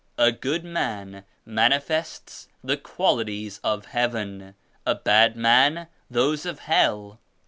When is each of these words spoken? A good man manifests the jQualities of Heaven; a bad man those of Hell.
A 0.17 0.31
good 0.31 0.63
man 0.63 1.25
manifests 1.45 2.47
the 2.63 2.75
jQualities 2.75 3.59
of 3.63 3.85
Heaven; 3.85 4.55
a 4.83 4.95
bad 4.95 5.35
man 5.35 5.89
those 6.09 6.43
of 6.43 6.61
Hell. 6.61 7.19